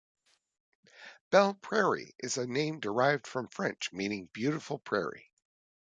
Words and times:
Belle 1.29 1.53
Prairie 1.53 2.15
is 2.17 2.35
a 2.37 2.47
name 2.47 2.79
derived 2.79 3.27
from 3.27 3.47
French 3.49 3.93
meaning 3.93 4.29
"beautiful 4.33 4.79
prairie". 4.79 5.31